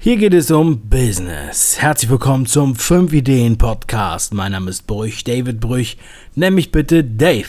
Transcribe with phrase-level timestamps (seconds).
[0.00, 1.76] Hier geht es um Business.
[1.80, 4.32] Herzlich willkommen zum 5 Ideen Podcast.
[4.32, 5.96] Mein Name ist Brüch, David Brüch.
[6.36, 7.48] Nenn mich bitte Dave.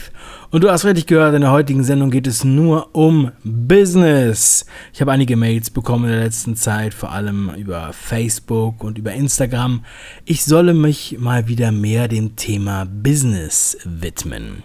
[0.50, 4.66] Und du hast richtig gehört, in der heutigen Sendung geht es nur um Business.
[4.92, 9.13] Ich habe einige Mails bekommen in der letzten Zeit, vor allem über Facebook und über
[9.13, 9.86] Instagram.
[10.26, 14.63] Ich solle mich mal wieder mehr dem Thema Business widmen.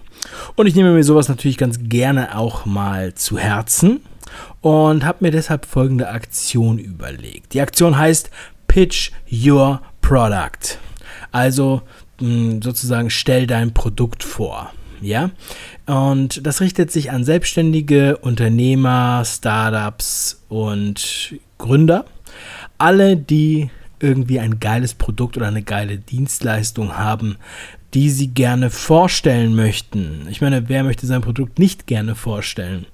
[0.55, 4.01] Und ich nehme mir sowas natürlich ganz gerne auch mal zu Herzen
[4.61, 7.55] und habe mir deshalb folgende Aktion überlegt.
[7.55, 8.31] Die Aktion heißt
[8.67, 10.79] Pitch Your Product.
[11.33, 11.83] Also
[12.19, 14.73] hm, sozusagen stell dein Produkt vor.
[15.01, 15.31] Ja,
[15.87, 22.07] und das richtet sich an selbstständige Unternehmer, Startups und Gründer.
[22.79, 27.37] Alle, die irgendwie ein geiles Produkt oder eine geile Dienstleistung haben,
[27.95, 30.27] die sie gerne vorstellen möchten.
[30.29, 32.87] Ich meine, wer möchte sein Produkt nicht gerne vorstellen?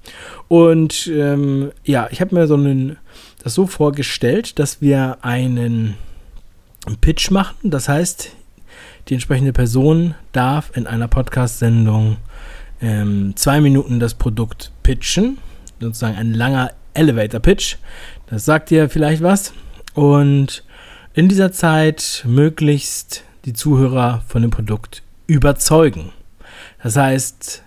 [0.47, 2.97] Und ähm, ja, ich habe mir so einen,
[3.43, 5.95] das so vorgestellt, dass wir einen
[7.01, 7.57] Pitch machen.
[7.63, 8.31] Das heißt,
[9.07, 12.17] die entsprechende Person darf in einer Podcast-Sendung
[12.79, 15.39] ähm, zwei Minuten das Produkt pitchen.
[15.79, 17.77] Sozusagen ein langer Elevator-Pitch.
[18.27, 19.53] Das sagt dir vielleicht was.
[19.95, 20.63] Und
[21.13, 26.11] in dieser Zeit möglichst die Zuhörer von dem Produkt überzeugen.
[26.83, 27.63] Das heißt,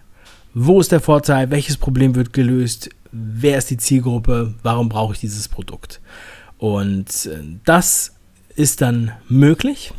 [0.55, 5.20] wo ist der Vorteil, welches Problem wird gelöst, wer ist die Zielgruppe, warum brauche ich
[5.20, 6.00] dieses Produkt.
[6.58, 8.14] Und äh, das
[8.56, 9.92] ist dann möglich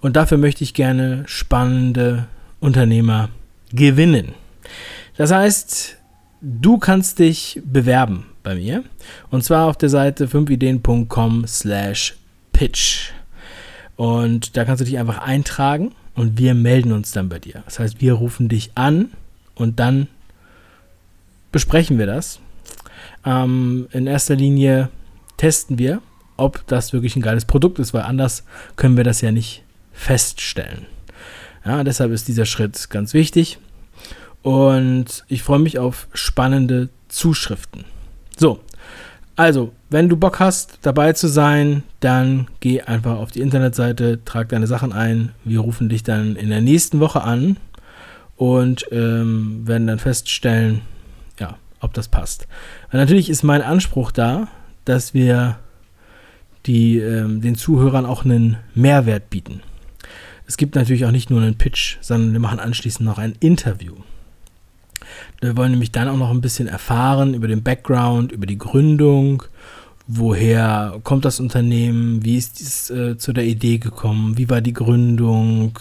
[0.00, 2.26] und dafür möchte ich gerne spannende
[2.60, 3.28] Unternehmer
[3.72, 4.34] gewinnen.
[5.16, 5.98] Das heißt,
[6.40, 8.84] du kannst dich bewerben bei mir
[9.30, 12.16] und zwar auf der Seite 5ideen.com slash
[12.52, 13.12] pitch.
[14.00, 17.60] Und da kannst du dich einfach eintragen und wir melden uns dann bei dir.
[17.66, 19.10] Das heißt, wir rufen dich an
[19.54, 20.08] und dann
[21.52, 22.40] besprechen wir das.
[23.26, 24.88] Ähm, in erster Linie
[25.36, 26.00] testen wir,
[26.38, 28.44] ob das wirklich ein geiles Produkt ist, weil anders
[28.76, 30.86] können wir das ja nicht feststellen.
[31.66, 33.58] Ja, deshalb ist dieser Schritt ganz wichtig.
[34.40, 37.84] Und ich freue mich auf spannende Zuschriften.
[38.38, 38.60] So,
[39.40, 44.50] also, wenn du Bock hast, dabei zu sein, dann geh einfach auf die Internetseite, trag
[44.50, 45.32] deine Sachen ein.
[45.44, 47.56] Wir rufen dich dann in der nächsten Woche an
[48.36, 50.82] und ähm, werden dann feststellen,
[51.38, 52.48] ja, ob das passt.
[52.90, 54.48] Weil natürlich ist mein Anspruch da,
[54.84, 55.58] dass wir
[56.66, 59.62] die, ähm, den Zuhörern auch einen Mehrwert bieten.
[60.46, 63.94] Es gibt natürlich auch nicht nur einen Pitch, sondern wir machen anschließend noch ein Interview.
[65.40, 69.42] Wir wollen nämlich dann auch noch ein bisschen erfahren über den Background, über die Gründung,
[70.12, 74.72] woher kommt das Unternehmen, wie ist es äh, zu der Idee gekommen, wie war die
[74.72, 75.78] Gründung,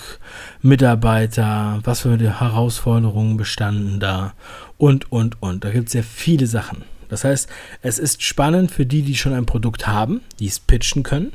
[0.61, 4.33] Mitarbeiter, was für Herausforderungen bestanden da?
[4.77, 5.63] Und, und, und.
[5.63, 6.83] Da gibt es ja viele Sachen.
[7.09, 7.49] Das heißt,
[7.81, 11.33] es ist spannend für die, die schon ein Produkt haben, die es pitchen können,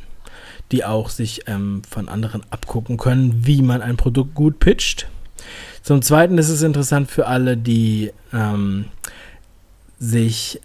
[0.70, 5.08] die auch sich ähm, von anderen abgucken können, wie man ein Produkt gut pitcht
[5.82, 8.86] zum Zweiten ist es interessant für alle, die ähm,
[9.98, 10.60] sich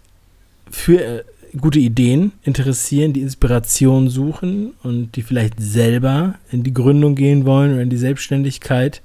[0.70, 1.24] für äh,
[1.58, 7.72] gute Ideen interessieren, die Inspiration suchen und die vielleicht selber in die Gründung gehen wollen
[7.72, 9.02] oder in die Selbstständigkeit.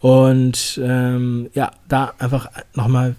[0.00, 3.14] Und ähm, ja, da einfach nochmal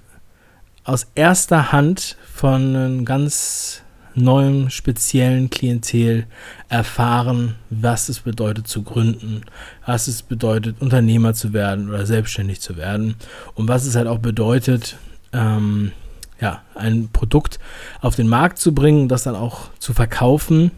[0.83, 3.82] aus erster Hand von einem ganz
[4.15, 6.25] neuem, speziellen Klientel
[6.69, 9.41] erfahren, was es bedeutet zu gründen,
[9.85, 13.15] was es bedeutet, Unternehmer zu werden oder selbstständig zu werden
[13.55, 14.97] und was es halt auch bedeutet,
[15.31, 15.91] ähm,
[16.39, 17.59] ja, ein Produkt
[18.01, 20.71] auf den Markt zu bringen, das dann auch zu verkaufen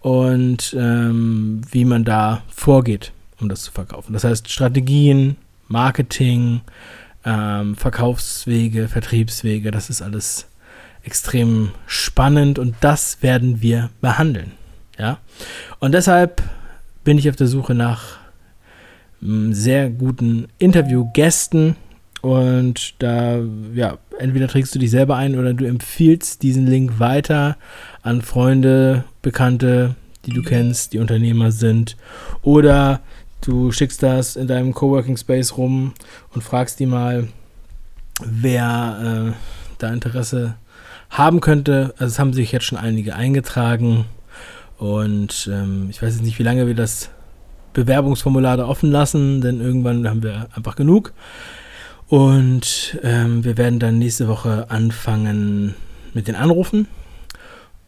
[0.00, 4.12] und ähm, wie man da vorgeht, um das zu verkaufen.
[4.12, 5.36] Das heißt Strategien,
[5.68, 6.60] Marketing,
[7.24, 10.46] ähm, Verkaufswege, Vertriebswege, das ist alles
[11.06, 14.52] extrem spannend und das werden wir behandeln.
[14.98, 15.18] Ja?
[15.78, 16.42] Und deshalb
[17.04, 18.18] bin ich auf der Suche nach
[19.20, 21.76] mm, sehr guten Interviewgästen
[22.22, 23.38] und da,
[23.72, 27.56] ja, entweder trägst du dich selber ein oder du empfiehlst diesen Link weiter
[28.02, 29.94] an Freunde, Bekannte,
[30.24, 31.96] die du kennst, die Unternehmer sind
[32.42, 33.00] oder
[33.42, 35.94] du schickst das in deinem Coworking Space rum
[36.34, 37.28] und fragst die mal,
[38.24, 39.32] wer äh,
[39.78, 40.65] da Interesse hat
[41.10, 41.94] haben könnte.
[41.98, 44.06] Also es haben sich jetzt schon einige eingetragen.
[44.78, 47.10] Und ähm, ich weiß jetzt nicht, wie lange wir das
[47.72, 51.12] Bewerbungsformular da offen lassen, denn irgendwann haben wir einfach genug.
[52.08, 55.74] Und ähm, wir werden dann nächste Woche anfangen
[56.14, 56.86] mit den Anrufen.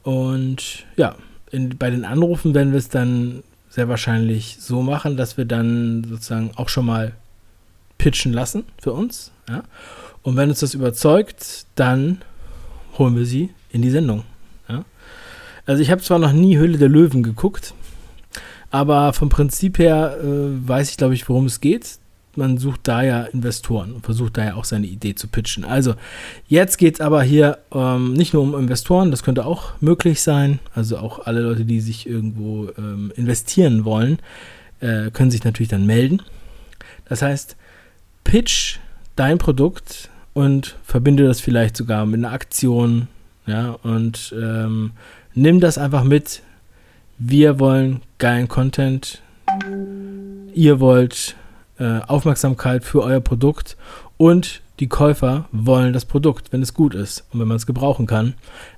[0.02, 1.14] Und ja,
[1.50, 6.04] in, bei den Anrufen werden wir es dann sehr wahrscheinlich so machen, dass wir dann
[6.08, 7.12] sozusagen auch schon mal
[7.96, 9.32] pitchen lassen für uns.
[9.48, 9.62] Ja?
[10.22, 12.22] Und wenn uns das überzeugt, dann
[12.98, 14.24] holen wir sie in die Sendung.
[14.68, 14.84] Ja?
[15.66, 17.74] Also ich habe zwar noch nie Höhle der Löwen geguckt,
[18.70, 21.98] aber vom Prinzip her äh, weiß ich, glaube ich, worum es geht.
[22.36, 25.64] Man sucht da ja Investoren und versucht da ja auch seine Idee zu pitchen.
[25.64, 25.94] Also
[26.46, 30.60] jetzt geht es aber hier ähm, nicht nur um Investoren, das könnte auch möglich sein.
[30.72, 34.18] Also auch alle Leute, die sich irgendwo ähm, investieren wollen,
[34.80, 36.22] äh, können sich natürlich dann melden.
[37.06, 37.56] Das heißt,
[38.22, 38.78] pitch
[39.16, 43.08] dein Produkt und verbinde das vielleicht sogar mit einer Aktion,
[43.44, 44.92] ja, und ähm,
[45.34, 46.42] nimm das einfach mit.
[47.18, 49.20] Wir wollen geilen Content.
[50.54, 51.34] Ihr wollt
[51.80, 53.76] äh, Aufmerksamkeit für euer Produkt
[54.16, 58.06] und die Käufer wollen das Produkt, wenn es gut ist und wenn man es gebrauchen
[58.06, 58.34] kann.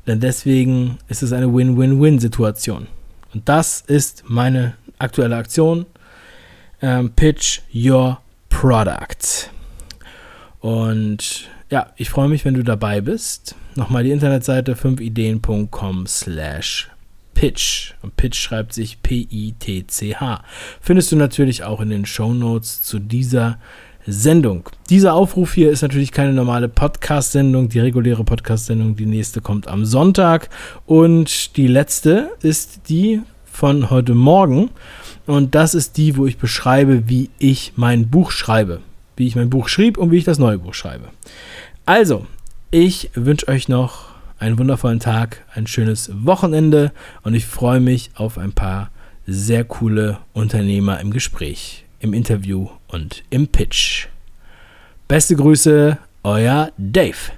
[0.07, 2.87] Denn deswegen ist es eine Win-Win-Win-Situation.
[3.35, 5.85] Und das ist meine aktuelle Aktion.
[6.81, 8.19] Ähm, pitch Your
[8.49, 9.51] Product.
[10.61, 13.55] Und ja, ich freue mich, wenn du dabei bist.
[13.77, 16.91] Nochmal die Internetseite 5ideen.com slash
[17.35, 17.95] pitch.
[18.03, 20.45] Und pitch schreibt sich P-I-T-C-H.
[20.81, 23.59] Findest du natürlich auch in den Show Notes zu dieser
[24.07, 24.69] Sendung.
[24.89, 28.97] Dieser Aufruf hier ist natürlich keine normale Podcast-Sendung, die reguläre Podcast-Sendung.
[28.97, 30.51] Die nächste kommt am Sonntag.
[30.87, 34.71] Und die letzte ist die von heute Morgen.
[35.27, 38.81] Und das ist die, wo ich beschreibe, wie ich mein Buch schreibe.
[39.17, 41.09] Wie ich mein Buch schrieb und wie ich das neue Buch schreibe.
[41.87, 42.27] Also,
[42.71, 46.93] ich wünsche euch noch einen wundervollen Tag, ein schönes Wochenende
[47.23, 48.91] und ich freue mich auf ein paar
[49.27, 54.09] sehr coole Unternehmer im Gespräch, im Interview und im Pitch.
[55.09, 57.33] Beste Grüße, euer Dave.